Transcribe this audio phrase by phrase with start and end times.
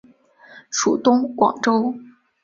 [0.71, 1.93] 属东广州。